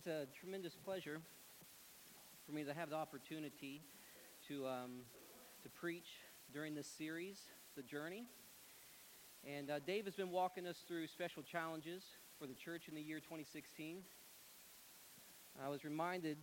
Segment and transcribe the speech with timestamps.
[0.00, 1.20] It's a tremendous pleasure
[2.46, 3.82] for me to have the opportunity
[4.48, 5.02] to, um,
[5.62, 6.06] to preach
[6.54, 7.38] during this series,
[7.76, 8.24] The Journey.
[9.46, 12.02] And uh, Dave has been walking us through special challenges
[12.38, 13.98] for the church in the year 2016.
[15.62, 16.38] I was reminded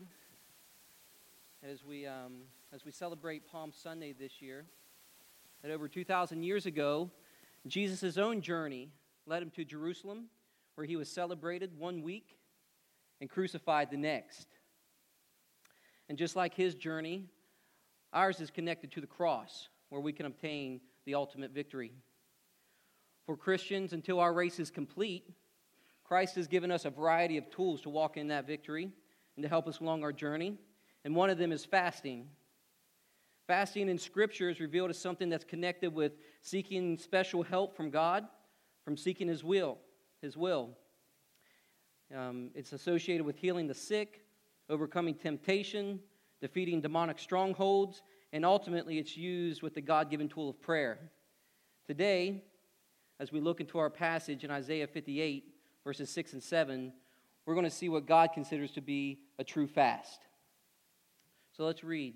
[1.63, 4.65] as we, um, as we celebrate Palm Sunday this year
[5.63, 7.09] that over 2,000 years ago,
[7.65, 8.91] Jesus' own journey
[9.25, 10.25] led him to Jerusalem,
[10.75, 12.37] where he was celebrated one week
[13.19, 14.47] and crucified the next.
[16.09, 17.25] And just like his journey,
[18.13, 21.91] ours is connected to the cross, where we can obtain the ultimate victory.
[23.25, 25.29] For Christians, until our race is complete,
[26.03, 28.89] Christ has given us a variety of tools to walk in that victory
[29.35, 30.57] and to help us along our journey.
[31.03, 32.27] And one of them is fasting.
[33.45, 38.25] Fasting in Scripture is revealed as something that's connected with seeking special help from God,
[38.85, 39.77] from seeking His will.
[40.21, 40.77] His will.
[42.15, 44.23] Um, it's associated with healing the sick,
[44.69, 45.99] overcoming temptation,
[46.41, 50.99] defeating demonic strongholds, and ultimately it's used with the God given tool of prayer.
[51.85, 52.43] Today,
[53.19, 55.45] as we look into our passage in Isaiah 58,
[55.83, 56.93] verses 6 and 7,
[57.45, 60.21] we're going to see what God considers to be a true fast.
[61.55, 62.15] So let's read.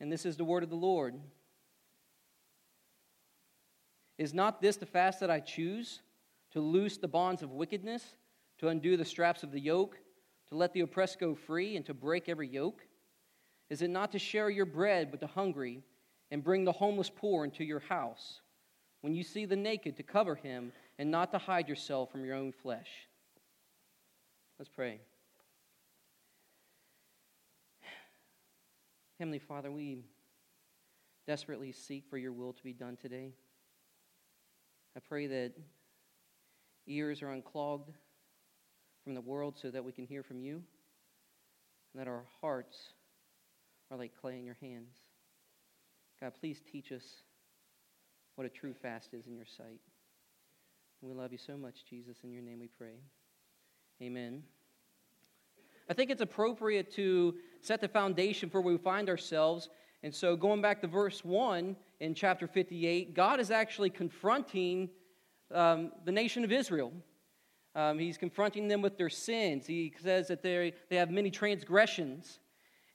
[0.00, 1.14] And this is the word of the Lord.
[4.18, 6.02] Is not this the fast that I choose?
[6.52, 8.04] To loose the bonds of wickedness,
[8.58, 9.96] to undo the straps of the yoke,
[10.48, 12.80] to let the oppressed go free, and to break every yoke?
[13.70, 15.82] Is it not to share your bread with the hungry,
[16.30, 18.40] and bring the homeless poor into your house?
[19.00, 22.36] When you see the naked, to cover him, and not to hide yourself from your
[22.36, 22.88] own flesh?
[24.58, 25.00] Let's pray.
[29.18, 29.98] Heavenly Father, we
[31.26, 33.32] desperately seek for your will to be done today.
[34.96, 35.52] I pray that
[36.86, 37.92] ears are unclogged
[39.04, 40.62] from the world so that we can hear from you,
[41.92, 42.94] and that our hearts
[43.90, 44.96] are like clay in your hands.
[46.20, 47.04] God, please teach us
[48.36, 49.80] what a true fast is in your sight.
[51.00, 52.18] We love you so much, Jesus.
[52.22, 52.94] In your name we pray.
[54.00, 54.44] Amen.
[55.90, 59.68] I think it's appropriate to set the foundation for where we find ourselves.
[60.04, 64.90] And so, going back to verse 1 in chapter 58, God is actually confronting
[65.54, 66.92] um, the nation of Israel.
[67.74, 69.66] Um, he's confronting them with their sins.
[69.66, 72.38] He says that they, have many transgressions.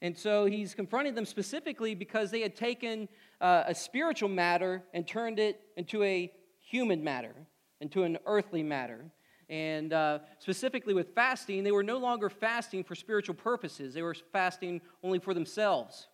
[0.02, 3.10] And so he's confronting them specifically because they had taken
[3.42, 7.34] uh, a spiritual matter and turned it into a human matter,
[7.82, 9.06] into an earthly matter.
[9.50, 14.16] And uh, specifically with fasting, they were no longer fasting for spiritual purposes, they were
[14.32, 16.08] fasting only for themselves.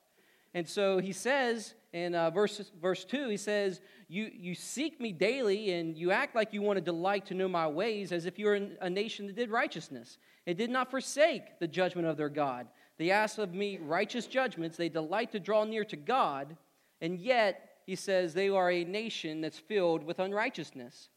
[0.54, 5.12] And so he says in uh, verse, verse 2, he says, you, you seek me
[5.12, 8.38] daily and you act like you want to delight to know my ways as if
[8.38, 12.30] you were a nation that did righteousness and did not forsake the judgment of their
[12.30, 12.68] God.
[12.98, 14.78] They ask of me righteous judgments.
[14.78, 16.56] They delight to draw near to God.
[17.02, 21.10] And yet, he says, they are a nation that's filled with unrighteousness.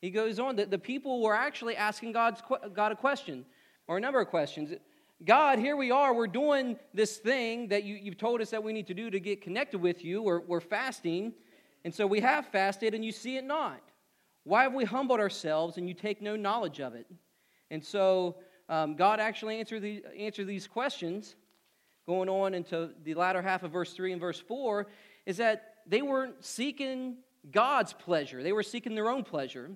[0.00, 2.42] He goes on that the people were actually asking God's,
[2.74, 3.44] God a question
[3.88, 4.72] or a number of questions.
[5.24, 6.12] God, here we are.
[6.12, 9.20] We're doing this thing that you, have told us that we need to do to
[9.20, 10.20] get connected with you.
[10.20, 11.34] We're, we're fasting.
[11.84, 13.80] And so we have fasted and you see it not.
[14.44, 17.06] Why have we humbled ourselves and you take no knowledge of it?
[17.70, 18.36] And so
[18.68, 21.36] um, God actually answered, the, answered these questions
[22.06, 24.88] going on into the latter half of verse 3 and verse 4
[25.24, 27.18] is that they weren't seeking
[27.50, 29.70] God's pleasure, they were seeking their own pleasure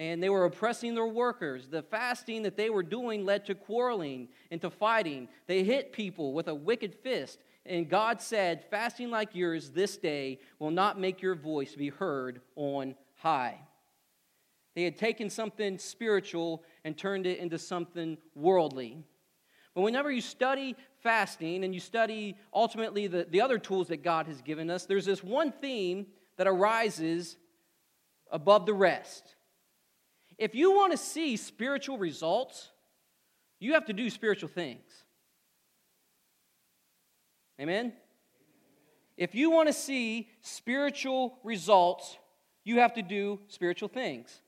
[0.00, 1.68] and they were oppressing their workers.
[1.68, 5.28] The fasting that they were doing led to quarreling and to fighting.
[5.46, 7.38] They hit people with a wicked fist.
[7.66, 12.40] And God said, Fasting like yours this day will not make your voice be heard
[12.56, 13.60] on high.
[14.74, 19.04] They had taken something spiritual and turned it into something worldly.
[19.74, 24.28] But whenever you study fasting and you study ultimately the, the other tools that God
[24.28, 26.06] has given us, there's this one theme
[26.38, 27.36] that arises
[28.30, 29.34] above the rest.
[30.40, 32.70] If you want to see spiritual results,
[33.58, 34.90] you have to do spiritual things.
[37.60, 37.92] Amen?
[39.18, 42.16] If you want to see spiritual results,
[42.64, 44.40] you have to do spiritual things.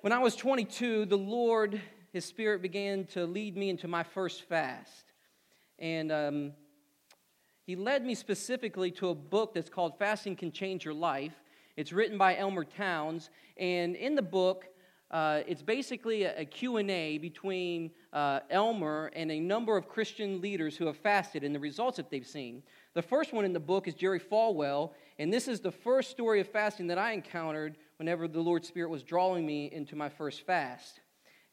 [0.00, 1.82] When I was 22, the Lord,
[2.12, 5.12] His Spirit began to lead me into my first fast.
[5.80, 6.52] And um,
[7.66, 11.34] He led me specifically to a book that's called Fasting Can Change Your Life.
[11.76, 14.66] It's written by Elmer Towns, and in the book,
[15.10, 20.76] uh, it's basically a, a Q&A between uh, Elmer and a number of Christian leaders
[20.76, 22.62] who have fasted and the results that they've seen.
[22.92, 26.40] The first one in the book is Jerry Falwell, and this is the first story
[26.40, 30.46] of fasting that I encountered whenever the Lord's Spirit was drawing me into my first
[30.46, 31.00] fast.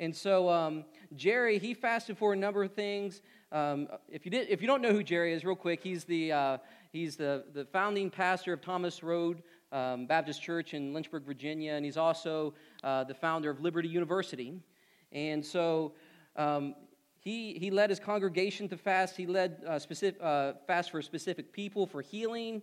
[0.02, 0.84] And so um,
[1.16, 3.22] Jerry, he fasted for a number of things.
[3.52, 6.32] Um, if, you did, if you don't know who Jerry is, real quick, he's the,
[6.32, 6.58] uh,
[6.92, 11.86] he's the, the founding pastor of Thomas Road um, Baptist Church in Lynchburg, Virginia, and
[11.86, 14.60] he's also uh, the founder of Liberty University.
[15.12, 15.94] And so
[16.36, 16.76] um,
[17.20, 19.16] he, he led his congregation to fast.
[19.16, 22.62] He led uh, specific, uh, fast for specific people for healing.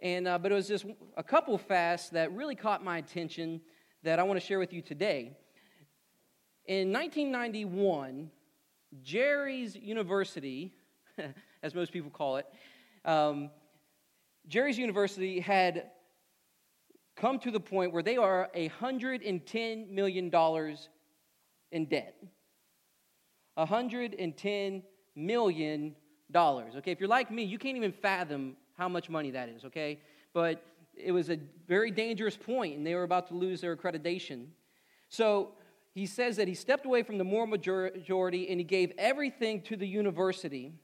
[0.00, 0.86] And, uh, but it was just
[1.16, 3.60] a couple fasts that really caught my attention
[4.02, 5.36] that I want to share with you today.
[6.66, 8.30] In 1991,
[9.02, 10.74] Jerry's University,
[11.62, 12.46] as most people call it,
[13.04, 13.50] um,
[14.48, 15.90] Jerry's University had
[17.16, 20.76] come to the point where they are $110 million
[21.72, 22.14] in debt.
[23.58, 24.82] $110
[25.14, 25.96] million.
[26.36, 30.00] Okay, if you're like me, you can't even fathom how much money that is, okay?
[30.34, 30.62] But
[30.94, 34.48] it was a very dangerous point, and they were about to lose their accreditation.
[35.08, 35.52] So
[35.94, 39.76] he says that he stepped away from the moral majority and he gave everything to
[39.76, 40.74] the university.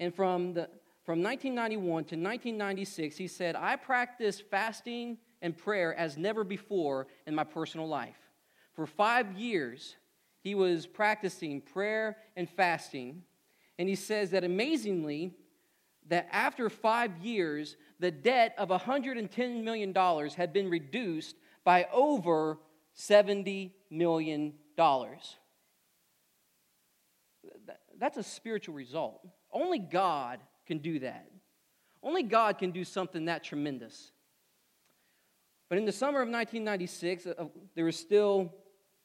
[0.00, 0.70] And from, the,
[1.04, 7.34] from 1991 to 1996, he said, I practiced fasting and prayer as never before in
[7.34, 8.16] my personal life.
[8.72, 9.96] For five years,
[10.40, 13.24] he was practicing prayer and fasting.
[13.78, 15.34] And he says that amazingly,
[16.08, 19.94] that after five years, the debt of $110 million
[20.36, 22.58] had been reduced by over
[22.98, 24.54] $70 million.
[27.98, 29.26] That's a spiritual result.
[29.52, 31.28] Only God can do that.
[32.02, 34.10] Only God can do something that tremendous.
[35.72, 38.52] But in the summer of 1996, uh, there was still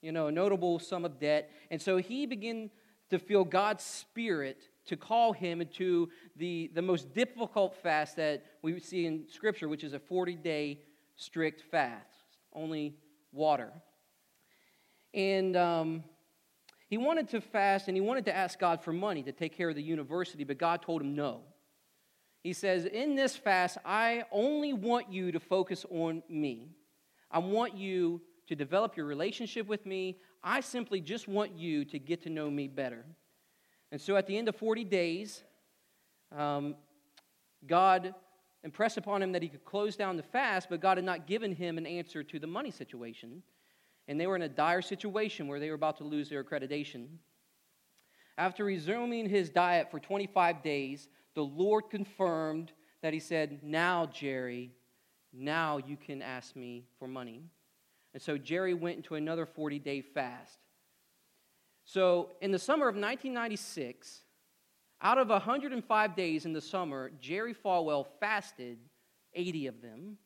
[0.02, 1.50] you know, a notable sum of debt.
[1.72, 2.70] And so he began
[3.10, 8.78] to feel God's spirit to call him into the, the most difficult fast that we
[8.82, 10.82] see in Scripture, which is a 40 day
[11.16, 12.98] strict fast, only
[13.32, 13.72] water.
[15.14, 16.04] And um,
[16.90, 19.70] he wanted to fast and he wanted to ask God for money to take care
[19.70, 21.44] of the university, but God told him no.
[22.48, 26.70] He says, In this fast, I only want you to focus on me.
[27.30, 30.20] I want you to develop your relationship with me.
[30.42, 33.04] I simply just want you to get to know me better.
[33.92, 35.44] And so at the end of 40 days,
[36.34, 36.76] um,
[37.66, 38.16] God
[38.64, 41.54] impressed upon him that he could close down the fast, but God had not given
[41.54, 43.44] him an answer to the money situation.
[44.08, 47.08] And they were in a dire situation where they were about to lose their accreditation.
[48.38, 52.72] After resuming his diet for 25 days, the Lord confirmed
[53.04, 54.72] that he said, Now, Jerry,
[55.32, 57.44] now you can ask me for money.
[58.16, 60.58] And so Jerry went into another 40 day fast.
[61.86, 64.22] So in the summer of 1996,
[65.00, 68.80] out of 105 days in the summer, Jerry Falwell fasted
[69.36, 70.18] 80 of them.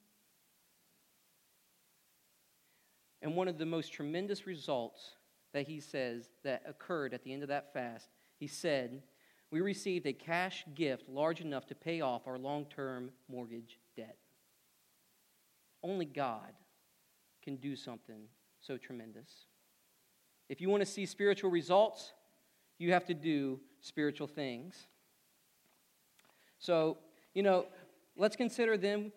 [3.22, 5.16] And one of the most tremendous results
[5.54, 8.08] that he says that occurred at the end of that fast,
[8.40, 9.04] he said,
[9.52, 14.18] We received a cash gift large enough to pay off our long term mortgage debt.
[15.84, 16.54] Only God
[17.44, 18.24] can do something
[18.62, 19.46] so tremendous.
[20.48, 22.14] If you want to see spiritual results,
[22.78, 24.88] you have to do spiritual things.
[26.60, 26.98] So,
[27.34, 27.66] you know,
[28.16, 29.12] let's consider them.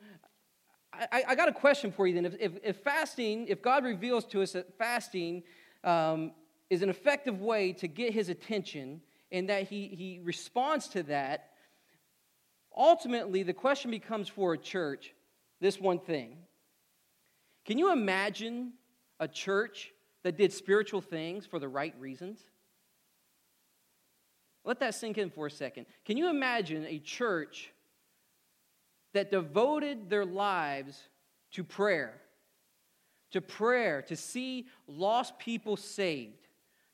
[0.93, 2.25] I, I got a question for you then.
[2.25, 5.43] If, if, if, fasting, if God reveals to us that fasting
[5.83, 6.33] um,
[6.71, 9.01] is an effective way to get his attention
[9.35, 11.51] and that he, he responds to that,
[12.75, 15.13] ultimately the question becomes for a church
[15.61, 16.37] this one thing
[17.65, 18.75] can you imagine
[19.19, 19.91] a church
[20.23, 22.39] that did spiritual things for the right reasons?
[24.65, 25.87] Let that sink in for a second.
[26.05, 27.71] Can you imagine a church
[29.15, 31.09] that devoted their lives
[31.53, 32.21] to prayer?
[33.31, 36.49] To prayer, to see lost people saved,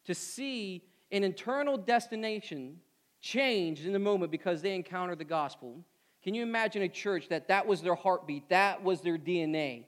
[0.05, 2.79] to see an eternal destination
[3.21, 5.85] changed in the moment because they encountered the gospel.
[6.23, 9.85] Can you imagine a church that that was their heartbeat, that was their DNA?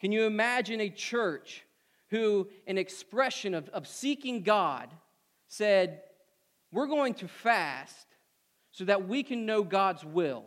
[0.00, 1.64] Can you imagine a church
[2.10, 4.90] who, an expression of, of seeking God,
[5.48, 6.02] said,
[6.72, 8.06] We're going to fast
[8.70, 10.44] so that we can know God's will?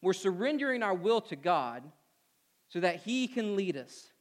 [0.00, 1.82] We're surrendering our will to God
[2.68, 4.12] so that He can lead us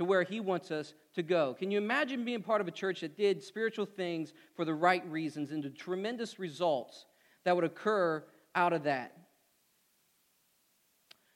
[0.00, 1.52] to where He wants us to go.
[1.52, 5.06] Can you imagine being part of a church that did spiritual things for the right
[5.10, 7.04] reasons and the tremendous results
[7.44, 9.14] that would occur out of that?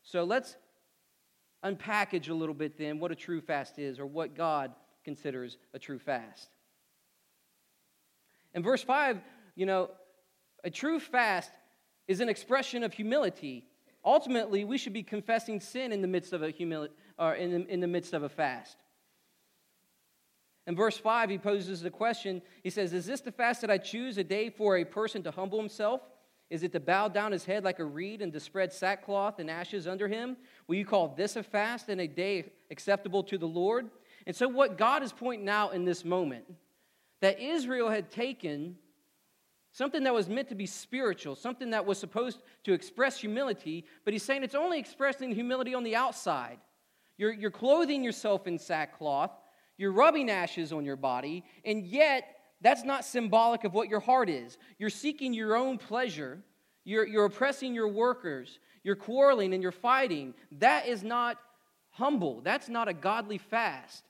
[0.03, 0.57] So let's
[1.63, 4.73] unpackage a little bit then what a true fast is or what God
[5.05, 6.49] considers a true fast.
[8.55, 9.21] In verse 5,
[9.57, 9.91] you know,
[10.65, 11.51] a true fast
[12.09, 13.67] is an expression of humility.
[14.07, 17.73] Ultimately, we should be confessing sin in the midst of a, humili- or in the,
[17.73, 18.77] in the midst of a fast.
[20.67, 22.41] In verse 5, he poses the question.
[22.63, 25.31] He says, Is this the fast that I choose, a day for a person to
[25.31, 26.01] humble himself?
[26.51, 29.51] Is it to bow down his head like a reed and to spread sackcloth and
[29.51, 30.37] ashes under him?
[30.67, 33.91] Will you call this a fast and a day acceptable to the Lord?
[34.27, 36.45] And so, what God is pointing out in this moment,
[37.21, 38.77] that Israel had taken
[39.73, 44.13] something that was meant to be spiritual, something that was supposed to express humility, but
[44.13, 46.59] he's saying it's only expressing humility on the outside.
[47.17, 49.31] You're, you're clothing yourself in sackcloth,
[49.77, 54.29] you're rubbing ashes on your body, and yet that's not symbolic of what your heart
[54.29, 54.57] is.
[54.79, 56.43] You're seeking your own pleasure,
[56.85, 60.35] you're, you're oppressing your workers, you're quarreling and you're fighting.
[60.53, 61.39] That is not
[61.91, 64.05] humble, that's not a godly fast.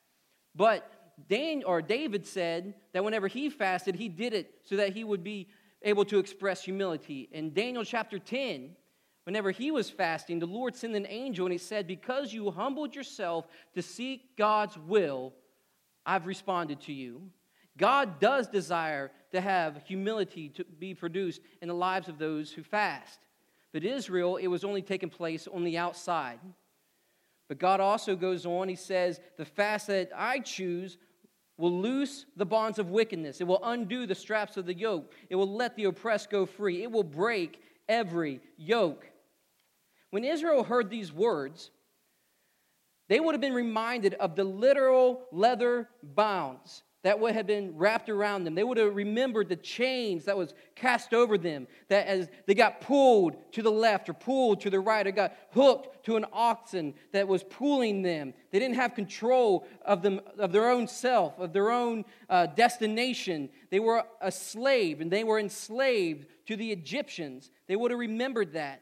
[0.55, 0.91] But
[1.29, 5.23] Dan, or David said that whenever he fasted, he did it so that he would
[5.23, 5.49] be
[5.83, 7.29] able to express humility.
[7.33, 8.71] In Daniel chapter 10,
[9.25, 12.95] whenever he was fasting, the Lord sent an angel and he said, Because you humbled
[12.95, 15.33] yourself to seek God's will,
[16.07, 17.23] I've responded to you.
[17.76, 22.62] God does desire to have humility to be produced in the lives of those who
[22.62, 23.19] fast.
[23.73, 26.38] But Israel, it was only taking place on the outside.
[27.49, 30.99] But God also goes on, He says, The fast that I choose
[31.57, 33.40] will loose the bonds of wickedness.
[33.40, 35.12] It will undo the straps of the yoke.
[35.28, 36.83] It will let the oppressed go free.
[36.83, 39.07] It will break every yoke.
[40.14, 41.73] When Israel heard these words,
[43.09, 48.09] they would have been reminded of the literal leather bounds that would have been wrapped
[48.09, 48.54] around them.
[48.54, 52.80] They would have remembered the chains that was cast over them, that as they got
[52.80, 56.94] pulled to the left or pulled to the right or got hooked to an oxen
[57.11, 58.35] that was pulling them.
[58.52, 63.49] They didn't have control of, them, of their own self, of their own uh, destination.
[63.71, 67.50] They were a slave and they were enslaved to the Egyptians.
[67.66, 68.80] They would have remembered that.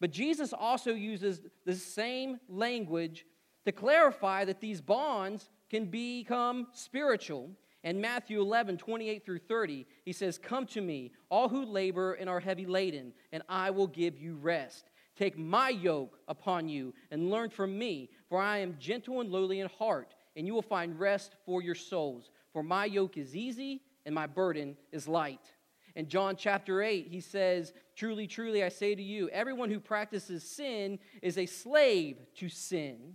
[0.00, 3.26] But Jesus also uses the same language
[3.64, 7.50] to clarify that these bonds can become spiritual.
[7.84, 12.28] In Matthew 11, 28 through 30, he says, Come to me, all who labor and
[12.28, 14.90] are heavy laden, and I will give you rest.
[15.16, 19.60] Take my yoke upon you and learn from me, for I am gentle and lowly
[19.60, 22.30] in heart, and you will find rest for your souls.
[22.52, 25.52] For my yoke is easy and my burden is light.
[25.98, 30.48] In John chapter 8, he says, Truly, truly, I say to you, everyone who practices
[30.48, 33.14] sin is a slave to sin.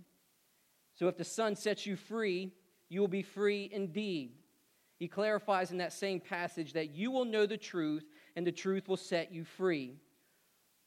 [0.94, 2.52] So if the Son sets you free,
[2.90, 4.32] you will be free indeed.
[4.98, 8.04] He clarifies in that same passage that you will know the truth,
[8.36, 9.96] and the truth will set you free.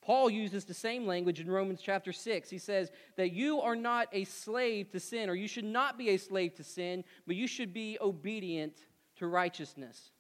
[0.03, 2.47] Paul uses the same language in Romans chapter 6.
[2.47, 6.09] He says that you are not a slave to sin, or you should not be
[6.09, 8.77] a slave to sin, but you should be obedient
[9.15, 10.11] to righteousness.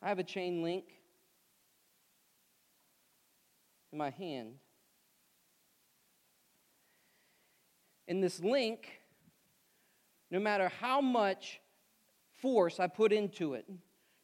[0.00, 0.84] I have a chain link
[3.92, 4.54] in my hand.
[8.08, 9.02] in this link,
[10.30, 11.60] no matter how much
[12.40, 13.66] force I put into it,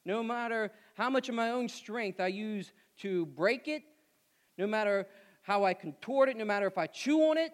[0.07, 3.83] no matter how much of my own strength I use to break it,
[4.57, 5.07] no matter
[5.43, 7.53] how I contort it, no matter if I chew on it,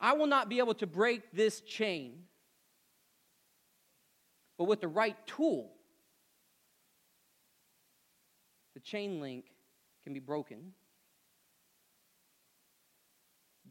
[0.00, 2.22] I will not be able to break this chain.
[4.58, 5.72] But with the right tool,
[8.71, 9.46] the chain link
[10.04, 10.72] can be broken.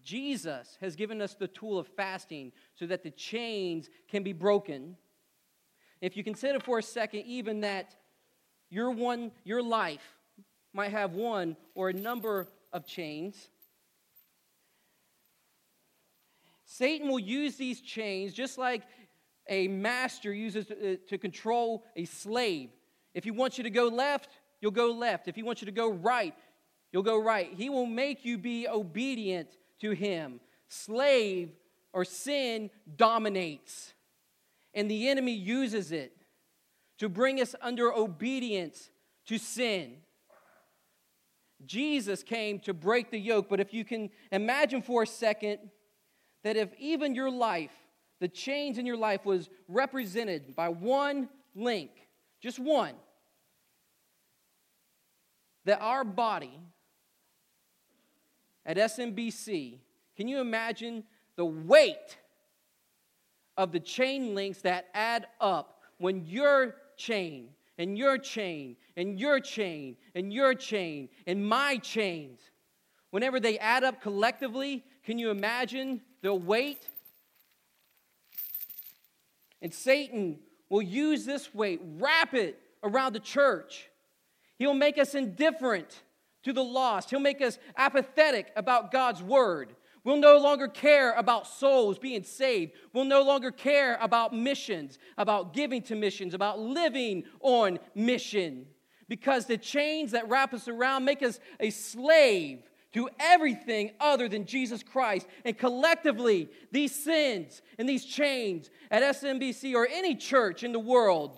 [0.03, 4.97] Jesus has given us the tool of fasting so that the chains can be broken.
[6.01, 7.95] If you consider for a second, even that
[8.69, 10.17] your one, your life
[10.73, 13.49] might have one or a number of chains.
[16.65, 18.83] Satan will use these chains just like
[19.47, 22.69] a master uses to, uh, to control a slave.
[23.13, 24.29] If he wants you to go left,
[24.61, 25.27] you'll go left.
[25.27, 26.33] If he wants you to go right,
[26.91, 27.51] you'll go right.
[27.53, 29.49] He will make you be obedient
[29.81, 30.39] to him.
[30.67, 31.49] Slave
[31.91, 33.93] or sin dominates,
[34.73, 36.15] and the enemy uses it
[36.99, 38.89] to bring us under obedience
[39.25, 39.97] to sin.
[41.65, 45.59] Jesus came to break the yoke, but if you can imagine for a second
[46.43, 47.71] that if even your life,
[48.19, 51.91] the change in your life was represented by one link,
[52.41, 52.93] just one,
[55.65, 56.59] that our body
[58.65, 59.79] at SMBC,
[60.15, 61.03] can you imagine
[61.35, 62.17] the weight
[63.57, 69.39] of the chain links that add up when your chain and your chain and your
[69.39, 72.39] chain and your chain and my chains,
[73.11, 76.87] whenever they add up collectively, can you imagine the weight?
[79.61, 80.39] And Satan
[80.69, 83.90] will use this weight, wrap it around the church.
[84.61, 86.03] He'll make us indifferent
[86.43, 87.09] to the lost.
[87.09, 89.75] He'll make us apathetic about God's word.
[90.03, 92.73] We'll no longer care about souls being saved.
[92.93, 98.67] We'll no longer care about missions, about giving to missions, about living on mission.
[99.07, 102.61] Because the chains that wrap us around make us a slave
[102.93, 105.25] to everything other than Jesus Christ.
[105.43, 111.35] And collectively, these sins and these chains at SMBC or any church in the world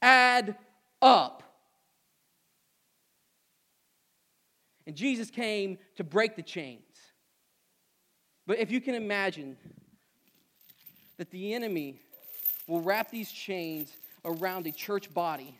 [0.00, 0.56] add
[1.02, 1.42] up.
[4.90, 6.82] And Jesus came to break the chains.
[8.44, 9.56] But if you can imagine
[11.16, 12.00] that the enemy
[12.66, 13.92] will wrap these chains
[14.24, 15.56] around a church body,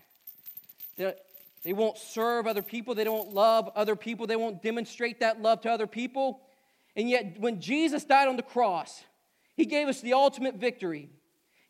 [0.96, 1.20] that
[1.62, 5.60] they won't serve other people, they don't love other people, they won't demonstrate that love
[5.60, 6.40] to other people.
[6.96, 9.04] And yet, when Jesus died on the cross,
[9.56, 11.08] he gave us the ultimate victory.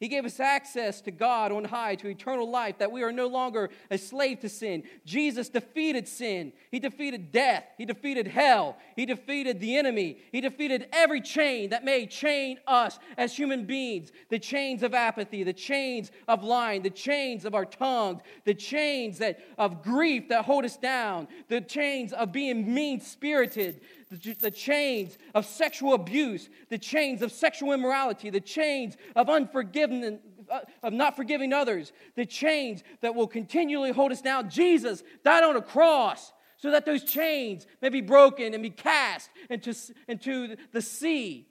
[0.00, 3.26] He gave us access to God on high, to eternal life, that we are no
[3.26, 4.82] longer a slave to sin.
[5.04, 6.54] Jesus defeated sin.
[6.70, 7.64] He defeated death.
[7.76, 8.78] He defeated hell.
[8.96, 10.16] He defeated the enemy.
[10.32, 15.44] He defeated every chain that may chain us as human beings the chains of apathy,
[15.44, 20.46] the chains of lying, the chains of our tongues, the chains that, of grief that
[20.46, 26.48] hold us down, the chains of being mean spirited, the, the chains of sexual abuse,
[26.68, 32.26] the chains of sexual immorality, the chains of unforgiveness, uh, of not forgiving others, the
[32.26, 34.50] chains that will continually hold us down.
[34.50, 39.30] Jesus died on a cross so that those chains may be broken and be cast
[39.48, 39.74] into,
[40.08, 41.46] into the sea.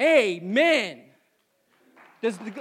[0.00, 1.02] Amen.
[2.20, 2.52] Does the,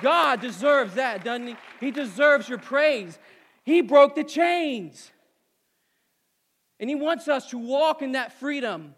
[0.00, 1.56] God deserves that, doesn't he?
[1.80, 3.18] He deserves your praise.
[3.64, 5.10] He broke the chains.
[6.80, 8.94] And He wants us to walk in that freedom.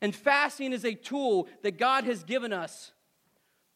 [0.00, 2.92] And fasting is a tool that God has given us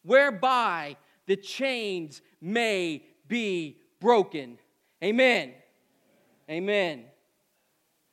[0.03, 4.57] whereby the chains may be broken.
[5.03, 5.53] Amen.
[6.49, 7.05] Amen.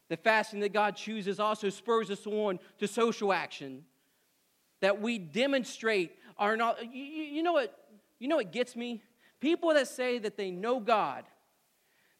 [0.09, 3.85] The fasting that God chooses also spurs us on to social action.
[4.81, 7.76] That we demonstrate our you, you know what
[8.19, 9.02] you know what gets me?
[9.41, 11.25] People that say that they know God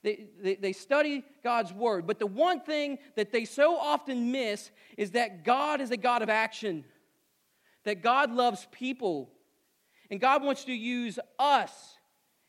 [0.05, 2.07] they, they, they, study God's word.
[2.07, 6.21] But the one thing that they so often miss is that God is a God
[6.21, 6.85] of action,
[7.85, 9.31] that God loves people,
[10.11, 11.97] and God wants to use us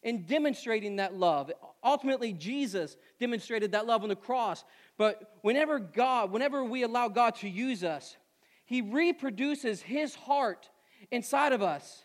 [0.04, 1.50] in demonstrating that love.
[1.82, 4.66] Ultimately, Jesus demonstrated that love on the cross.
[4.98, 8.18] But whenever God, whenever we allow God to use us,
[8.66, 10.70] He reproduces His heart
[11.10, 12.04] inside of us.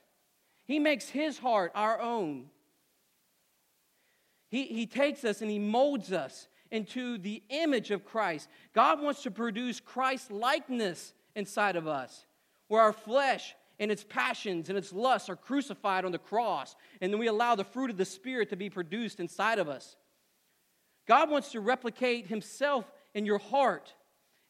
[0.65, 2.47] He makes His heart our own.
[4.51, 8.49] He, he takes us and he molds us into the image of Christ.
[8.75, 12.27] God wants to produce Christ likeness inside of us,
[12.69, 17.13] where our flesh and its passions and its lusts are crucified on the cross, and
[17.13, 19.97] then we allow the fruit of the Spirit to be produced inside of us.
[21.09, 22.85] God wants to replicate Himself
[23.15, 23.95] in your heart.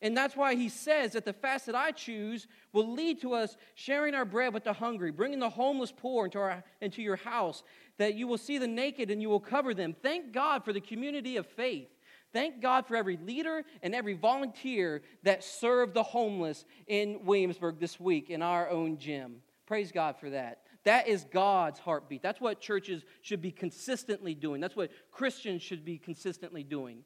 [0.02, 3.56] And that's why he says that the fast that I choose will lead to us
[3.74, 7.62] sharing our bread with the hungry, bringing the homeless poor into, our, into your house,
[8.00, 9.94] that you will see the naked and you will cover them.
[10.02, 11.90] Thank God for the community of faith.
[12.32, 18.00] Thank God for every leader and every volunteer that served the homeless in Williamsburg this
[18.00, 19.42] week in our own gym.
[19.66, 20.62] Praise God for that.
[20.84, 22.22] That is God's heartbeat.
[22.22, 24.62] That's what churches should be consistently doing.
[24.62, 27.04] That's what Christians should be consistently doing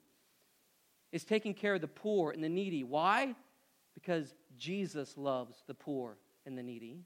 [1.11, 2.85] is taking care of the poor and the needy.
[2.85, 3.35] Why?
[3.94, 6.98] Because Jesus loves the poor and the needy.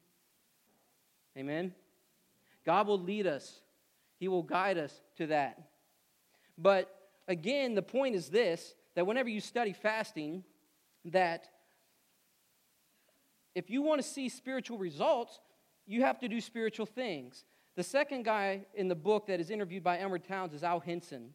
[1.38, 1.72] Amen?
[2.66, 3.62] God will lead us,
[4.18, 5.70] He will guide us to that.
[6.57, 6.94] But
[7.26, 10.42] again, the point is this that whenever you study fasting,
[11.04, 11.48] that
[13.54, 15.38] if you want to see spiritual results,
[15.87, 17.44] you have to do spiritual things.
[17.76, 21.31] The second guy in the book that is interviewed by Elmer Towns is Al Henson.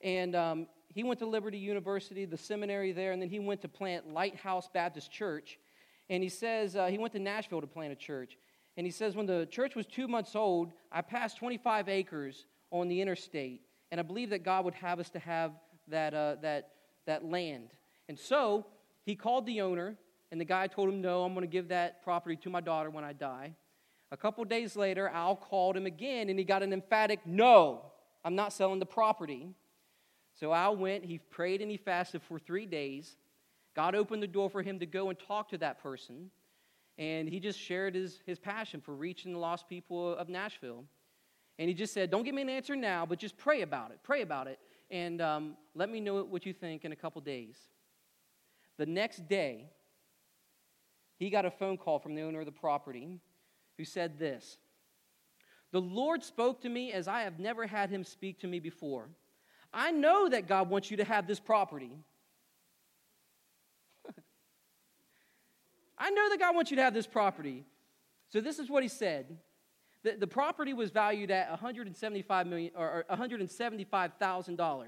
[0.00, 3.68] And um, he went to Liberty University, the seminary there, and then he went to
[3.68, 5.58] plant Lighthouse Baptist Church.
[6.08, 8.36] And he says uh, he went to Nashville to plant a church.
[8.76, 12.88] And he says, when the church was two months old, I passed 25 acres on
[12.88, 13.62] the interstate.
[13.90, 15.52] And I believe that God would have us to have
[15.88, 16.70] that, uh, that,
[17.06, 17.70] that land.
[18.08, 18.66] And so
[19.04, 19.96] he called the owner,
[20.32, 22.90] and the guy told him, No, I'm going to give that property to my daughter
[22.90, 23.54] when I die.
[24.10, 27.82] A couple days later, Al called him again, and he got an emphatic no,
[28.24, 29.50] I'm not selling the property.
[30.34, 33.16] So Al went, he prayed and he fasted for three days.
[33.76, 36.30] God opened the door for him to go and talk to that person.
[36.96, 40.84] And he just shared his, his passion for reaching the lost people of Nashville.
[41.58, 43.98] And he just said, Don't give me an answer now, but just pray about it.
[44.02, 44.58] Pray about it.
[44.90, 47.56] And um, let me know what you think in a couple days.
[48.76, 49.66] The next day,
[51.16, 53.20] he got a phone call from the owner of the property
[53.76, 54.58] who said this
[55.72, 59.08] The Lord spoke to me as I have never had him speak to me before.
[59.72, 61.92] I know that God wants you to have this property.
[66.04, 67.64] I know that God wants you to have this property.
[68.28, 69.38] So this is what he said.
[70.02, 74.84] The, the property was valued at 175 million or, or $175,000.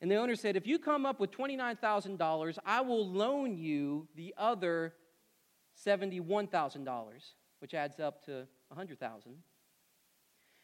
[0.00, 4.34] And the owner said, if you come up with $29,000, I will loan you the
[4.36, 4.94] other
[5.86, 6.88] $71,000,
[7.60, 9.32] which adds up to 100,000.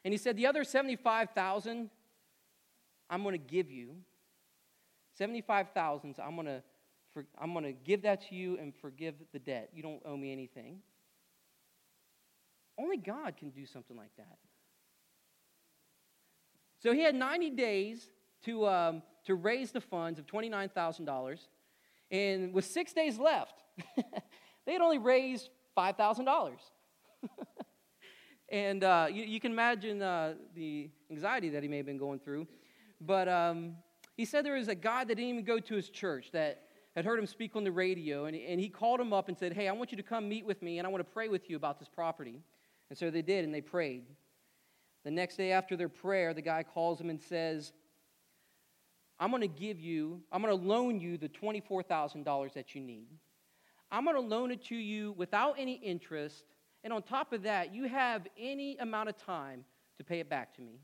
[0.05, 1.89] And he said, the other 75,000
[3.09, 3.95] I'm going to give you.
[5.17, 6.65] 75,000 I'm going to
[7.39, 9.71] I'm going to give that to you and forgive the debt.
[9.75, 10.79] You don't owe me anything.
[12.79, 14.39] Only God can do something like that.
[16.79, 18.09] So he had 90 days
[18.45, 21.39] to, um, to raise the funds of $29,000.
[22.11, 23.63] And with six days left,
[24.67, 26.53] they had only raised $5,000.
[28.49, 32.19] and uh, you, you, can imagine uh, the anxiety that he may have been going
[32.19, 32.47] through.
[33.01, 33.77] But um,
[34.17, 36.63] he said there was a guy that didn't even go to his church that
[36.97, 39.53] had heard him speak on the radio, and, and he called him up and said,
[39.53, 41.49] Hey, I want you to come meet with me, and I want to pray with
[41.49, 42.43] you about this property.
[42.89, 44.05] And so they did, and they prayed.
[45.05, 47.73] The next day after their prayer, the guy calls him and says,
[49.19, 53.07] I'm going to give you, I'm going to loan you the $24,000 that you need.
[53.91, 56.45] I'm going to loan it to you without any interest.
[56.85, 59.65] And on top of that, you have any amount of time
[59.99, 60.81] to pay it back to me.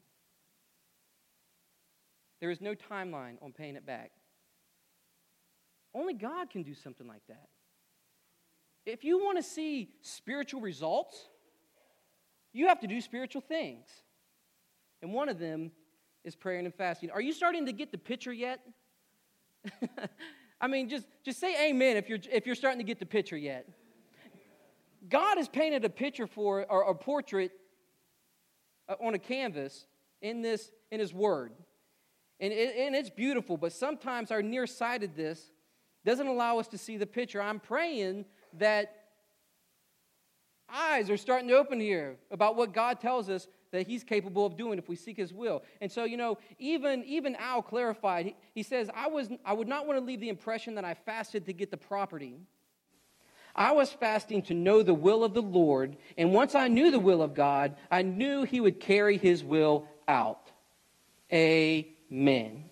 [2.40, 4.10] There is no timeline on paying it back.
[5.96, 7.48] Only God can do something like that.
[8.84, 11.28] If you want to see spiritual results,
[12.52, 13.88] you have to do spiritual things.
[15.00, 15.72] And one of them
[16.22, 17.10] is praying and fasting.
[17.10, 18.60] Are you starting to get the picture yet?
[20.60, 23.36] I mean, just, just say amen if you're, if you're starting to get the picture
[23.36, 23.66] yet.
[25.08, 27.52] God has painted a picture for, or a portrait
[28.88, 29.86] uh, on a canvas
[30.20, 31.52] in this, in His Word.
[32.38, 35.52] And, it, and it's beautiful, but sometimes our nearsightedness
[36.06, 37.42] doesn't allow us to see the picture.
[37.42, 38.94] I'm praying that
[40.72, 44.56] eyes are starting to open here about what God tells us that he's capable of
[44.56, 45.64] doing if we seek his will.
[45.80, 49.66] And so, you know, even, even Al clarified, he, he says, I, was, I would
[49.66, 52.38] not want to leave the impression that I fasted to get the property.
[53.56, 57.00] I was fasting to know the will of the Lord, and once I knew the
[57.00, 60.52] will of God, I knew he would carry his will out.
[61.32, 62.64] Amen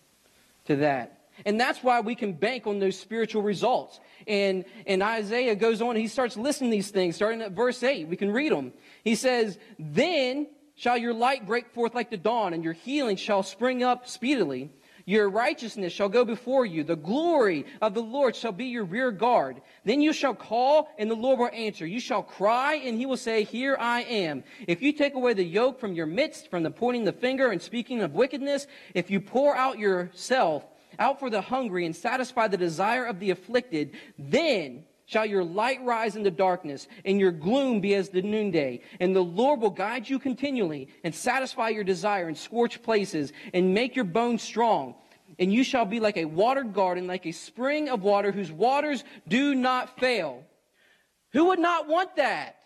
[0.66, 1.23] to that.
[1.44, 4.00] And that's why we can bank on those spiritual results.
[4.26, 8.08] And, and Isaiah goes on, he starts listing these things, starting at verse 8.
[8.08, 8.72] We can read them.
[9.02, 13.42] He says, Then shall your light break forth like the dawn, and your healing shall
[13.42, 14.70] spring up speedily.
[15.06, 16.82] Your righteousness shall go before you.
[16.82, 19.60] The glory of the Lord shall be your rear guard.
[19.84, 21.86] Then you shall call, and the Lord will answer.
[21.86, 24.44] You shall cry, and he will say, Here I am.
[24.66, 27.60] If you take away the yoke from your midst, from the pointing the finger and
[27.60, 30.64] speaking of wickedness, if you pour out yourself
[30.98, 35.84] out for the hungry and satisfy the desire of the afflicted, then shall your light
[35.84, 38.80] rise in the darkness and your gloom be as the noonday.
[39.00, 43.74] And the Lord will guide you continually and satisfy your desire in scorched places and
[43.74, 44.94] make your bones strong.
[45.38, 49.04] And you shall be like a watered garden, like a spring of water whose waters
[49.26, 50.44] do not fail.
[51.32, 52.56] Who would not want that?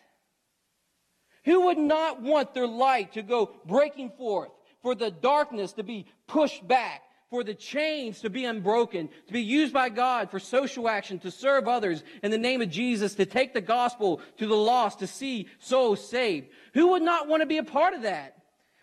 [1.45, 4.51] Who would not want their light to go breaking forth,
[4.83, 9.43] for the darkness to be pushed back, for the chains to be unbroken, to be
[9.43, 13.27] used by God for social action, to serve others in the name of Jesus, to
[13.27, 16.49] take the gospel to the lost, to see souls saved.
[16.75, 18.37] Who would not want to be a part of that?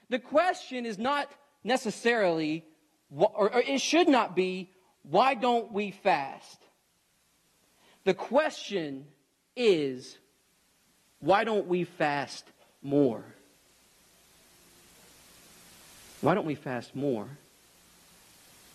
[0.10, 1.28] The question is not
[1.64, 2.66] necessarily,
[3.10, 4.70] or it should not be,
[5.02, 6.60] why don't we fast?
[8.04, 9.06] The question
[9.56, 10.18] is,
[11.20, 12.46] why don't we fast
[12.84, 13.24] more?
[16.22, 17.28] Why don't we fast more?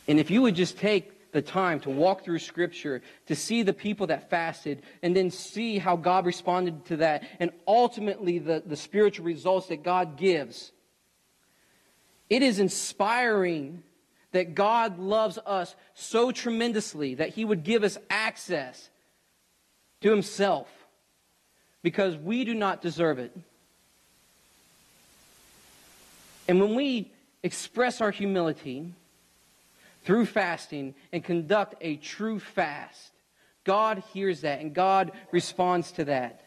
[0.08, 3.72] And if you would just take the time to walk through Scripture, to see the
[3.72, 8.76] people that fasted, and then see how God responded to that, and ultimately the, the
[8.76, 10.72] spiritual results that God gives,
[12.28, 13.82] it is inspiring
[14.32, 18.90] that God loves us so tremendously that He would give us access
[20.00, 20.68] to Himself
[21.82, 23.36] because we do not deserve it.
[26.48, 28.92] And when we express our humility,
[30.04, 33.12] through fasting and conduct a true fast.
[33.64, 36.44] God hears that and God responds to that.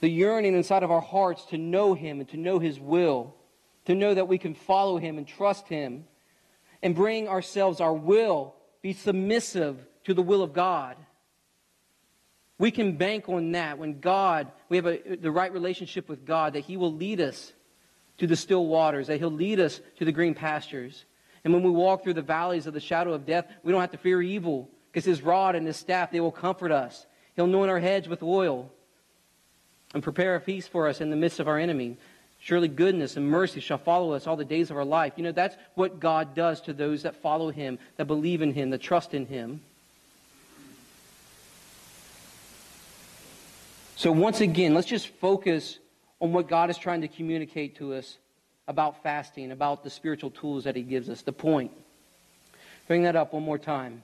[0.00, 3.34] The yearning inside of our hearts to know Him and to know His will,
[3.86, 6.04] to know that we can follow Him and trust Him,
[6.82, 10.96] and bring ourselves, our will, be submissive to the will of God.
[12.58, 16.52] We can bank on that when God, we have a, the right relationship with God,
[16.52, 17.52] that He will lead us
[18.18, 21.04] to the still waters, that He'll lead us to the green pastures
[21.44, 23.92] And when we walk through the valleys of the shadow of death, we don't have
[23.92, 27.06] to fear evil because his rod and his staff, they will comfort us.
[27.36, 28.70] He'll anoint our heads with oil
[29.94, 31.96] and prepare a feast for us in the midst of our enemy.
[32.40, 35.14] Surely goodness and mercy shall follow us all the days of our life.
[35.16, 38.70] You know, that's what God does to those that follow him, that believe in him,
[38.70, 39.60] that trust in him.
[43.96, 45.78] So, once again, let's just focus
[46.20, 48.18] on what God is trying to communicate to us
[48.68, 51.22] about fasting, about the spiritual tools that he gives us.
[51.22, 51.72] The point.
[52.86, 54.02] Bring that up one more time.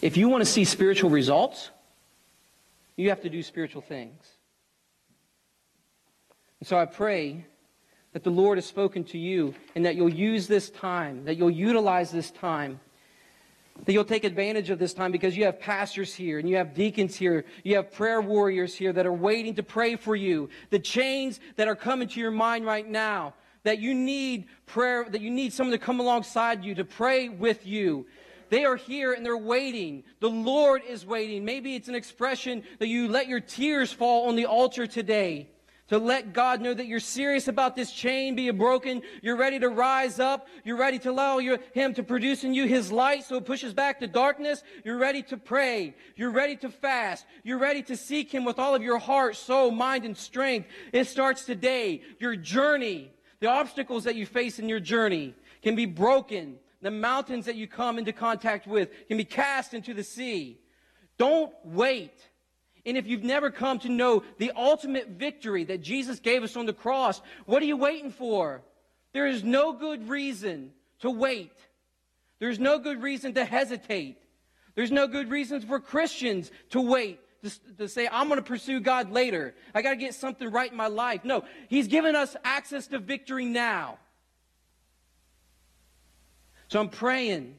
[0.00, 1.70] If you want to see spiritual results,
[2.96, 4.24] you have to do spiritual things.
[6.60, 7.44] And so I pray
[8.12, 11.50] that the Lord has spoken to you and that you'll use this time, that you'll
[11.50, 12.80] utilize this time,
[13.84, 16.74] that you'll take advantage of this time because you have pastors here and you have
[16.74, 20.48] deacons here, you have prayer warriors here that are waiting to pray for you.
[20.70, 25.20] The chains that are coming to your mind right now, that you need prayer, that
[25.20, 28.06] you need someone to come alongside you to pray with you.
[28.50, 30.04] They are here and they're waiting.
[30.20, 31.44] The Lord is waiting.
[31.44, 35.50] Maybe it's an expression that you let your tears fall on the altar today.
[35.88, 39.02] To let God know that you're serious about this chain being broken.
[39.22, 40.46] You're ready to rise up.
[40.62, 43.72] You're ready to allow your, Him to produce in you His light so it pushes
[43.72, 44.62] back the darkness.
[44.84, 45.94] You're ready to pray.
[46.14, 47.24] You're ready to fast.
[47.42, 50.68] You're ready to seek Him with all of your heart, soul, mind, and strength.
[50.92, 52.02] It starts today.
[52.18, 57.46] Your journey, the obstacles that you face in your journey can be broken the mountains
[57.46, 60.60] that you come into contact with can be cast into the sea.
[61.16, 62.27] Don't wait.
[62.88, 66.64] And if you've never come to know the ultimate victory that Jesus gave us on
[66.64, 68.62] the cross, what are you waiting for?
[69.12, 70.70] There is no good reason
[71.00, 71.52] to wait.
[72.38, 74.16] There's no good reason to hesitate.
[74.74, 78.80] There's no good reasons for Christians to wait, to, to say, I'm going to pursue
[78.80, 79.54] God later.
[79.74, 81.24] I got to get something right in my life.
[81.24, 83.98] No, He's given us access to victory now.
[86.68, 87.56] So I'm praying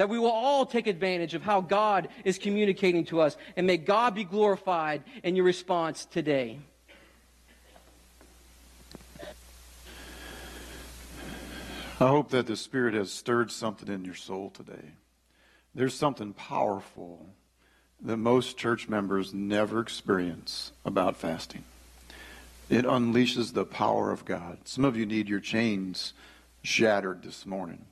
[0.00, 3.76] that we will all take advantage of how God is communicating to us, and may
[3.76, 6.58] God be glorified in your response today.
[12.00, 14.92] I hope that the Spirit has stirred something in your soul today.
[15.74, 17.26] There's something powerful
[18.00, 21.64] that most church members never experience about fasting.
[22.70, 24.60] It unleashes the power of God.
[24.64, 26.14] Some of you need your chains
[26.62, 27.84] shattered this morning.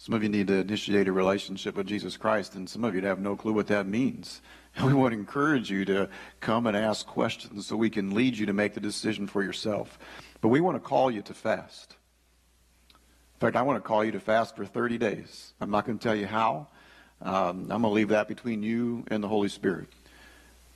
[0.00, 3.02] Some of you need to initiate a relationship with Jesus Christ, and some of you
[3.02, 4.40] have no clue what that means.
[4.76, 6.08] And we want to encourage you to
[6.38, 9.98] come and ask questions so we can lead you to make the decision for yourself.
[10.40, 11.96] But we want to call you to fast.
[12.90, 15.52] In fact, I want to call you to fast for 30 days.
[15.60, 16.68] I'm not going to tell you how.
[17.20, 19.88] Um, I'm going to leave that between you and the Holy Spirit.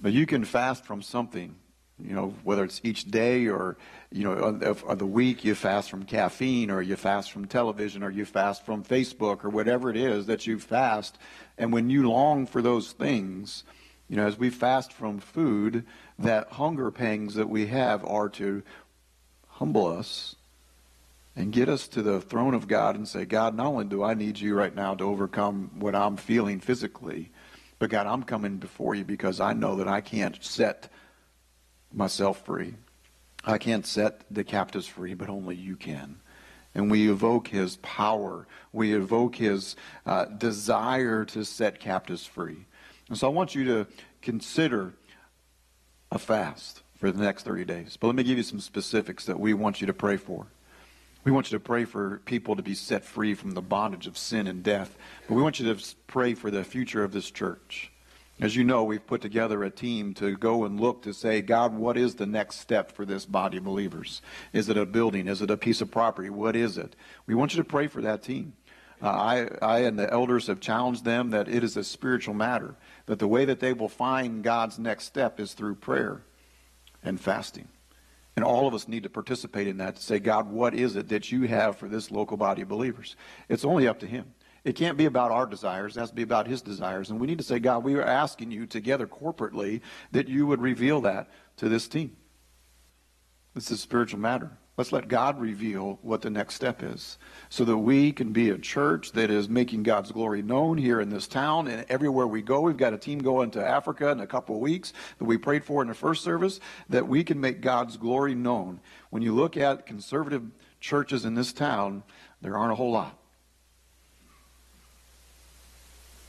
[0.01, 1.55] But you can fast from something
[2.03, 3.77] you know, whether it's each day or,
[4.11, 8.03] you know, of, of, the week you fast from caffeine or you fast from television
[8.03, 11.17] or you fast from Facebook or whatever it is that you fast.
[11.57, 13.63] And when you long for those things,
[14.09, 15.85] you know, as we fast from food,
[16.19, 18.63] that hunger pangs that we have are to
[19.49, 20.35] humble us
[21.37, 24.15] and get us to the throne of God and say, God, not only do I
[24.15, 27.31] need you right now to overcome what I'm feeling physically,
[27.79, 30.89] but God, I'm coming before you because I know that I can't set
[31.95, 32.75] myself free.
[33.45, 36.21] I can't set the captives free, but only you can.
[36.75, 38.47] And we evoke his power.
[38.73, 39.77] We evoke his
[40.07, 42.67] uh, desire to set captives free.
[43.09, 43.87] And so I want you to
[44.23, 44.95] consider
[46.11, 47.97] a fast for the next 30 days.
[48.01, 50.47] But let me give you some specifics that we want you to pray for.
[51.23, 54.19] We want you to pray for people to be set free from the bondage of
[54.19, 54.97] sin and death.
[55.27, 57.91] But we want you to pray for the future of this church.
[58.41, 61.75] As you know, we've put together a team to go and look to say, God,
[61.75, 64.23] what is the next step for this body of believers?
[64.53, 65.29] Is it a building?
[65.29, 66.31] Is it a piece of property?
[66.31, 66.97] What is it?
[67.27, 68.55] We want you to pray for that team.
[69.01, 72.75] Uh, I, I and the elders have challenged them that it is a spiritual matter,
[73.07, 76.23] that the way that they will find God's next step is through prayer
[77.05, 77.69] and fasting.
[78.37, 81.09] And all of us need to participate in that to say, God, what is it
[81.11, 83.15] that you have for this local body of believers?
[83.49, 84.35] It's only up to Him.
[84.65, 85.97] It can't be about our desires.
[85.97, 87.11] It has to be about His desires.
[87.11, 90.63] And we need to say, God, we are asking you together corporately that you would
[90.63, 92.17] reveal that to this team.
[93.55, 94.51] This is a spiritual matter.
[94.77, 97.17] Let's let God reveal what the next step is
[97.49, 101.11] so that we can be a church that is making God's glory known here in
[101.11, 102.63] this town and everywhere we go.
[102.63, 105.65] We've got a team going to Africa in a couple of weeks that we prayed
[105.65, 108.81] for in the first service that we can make God's glory known.
[109.11, 110.43] When you look at conservative
[110.81, 112.03] churches in this town,
[112.43, 113.17] there aren't a whole lot.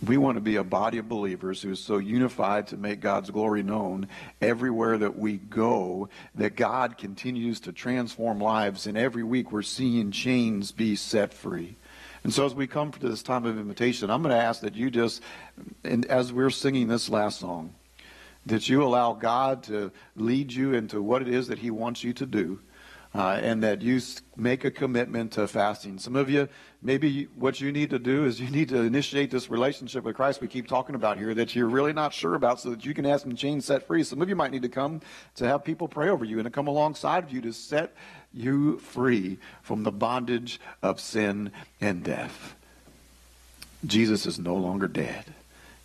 [0.06, 3.32] We want to be a body of believers who is so unified to make God's
[3.32, 4.08] glory known
[4.40, 8.86] everywhere that we go that God continues to transform lives.
[8.86, 11.76] And every week we're seeing chains be set free.
[12.24, 14.76] And so as we come to this time of invitation, I'm going to ask that
[14.76, 15.22] you just,
[15.84, 17.74] and as we're singing this last song,
[18.46, 22.14] that you allow God to lead you into what it is that He wants you
[22.14, 22.60] to do.
[23.16, 24.02] Uh, and that you
[24.36, 25.98] make a commitment to fasting.
[25.98, 26.50] Some of you,
[26.82, 30.42] maybe what you need to do is you need to initiate this relationship with Christ
[30.42, 33.06] we keep talking about here that you're really not sure about so that you can
[33.06, 34.04] have some chains set free.
[34.04, 35.00] Some of you might need to come
[35.36, 37.96] to have people pray over you and to come alongside of you to set
[38.34, 42.56] you free from the bondage of sin and death.
[43.86, 45.24] Jesus is no longer dead.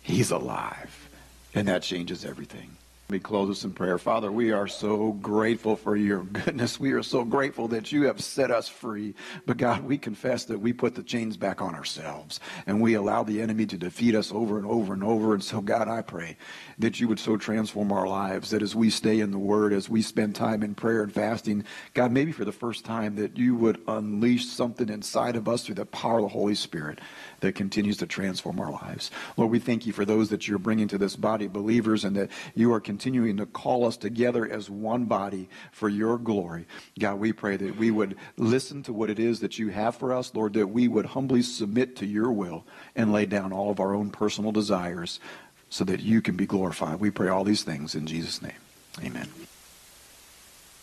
[0.01, 1.09] He's alive.
[1.53, 2.71] And that changes everything.
[3.11, 3.97] Me close us in prayer.
[3.97, 6.79] Father, we are so grateful for your goodness.
[6.79, 9.15] We are so grateful that you have set us free.
[9.45, 13.23] But God, we confess that we put the chains back on ourselves and we allow
[13.23, 15.33] the enemy to defeat us over and over and over.
[15.33, 16.37] And so, God, I pray
[16.79, 19.89] that you would so transform our lives that as we stay in the Word, as
[19.89, 23.57] we spend time in prayer and fasting, God, maybe for the first time, that you
[23.57, 26.99] would unleash something inside of us through the power of the Holy Spirit
[27.41, 29.11] that continues to transform our lives.
[29.35, 32.29] Lord, we thank you for those that you're bringing to this body believers and that
[32.55, 36.67] you are continuing to call us together as one body for your glory.
[36.99, 40.13] God, we pray that we would listen to what it is that you have for
[40.13, 42.63] us, Lord, that we would humbly submit to your will
[42.95, 45.19] and lay down all of our own personal desires
[45.71, 46.99] so that you can be glorified.
[46.99, 48.51] We pray all these things in Jesus' name.
[49.03, 49.27] Amen.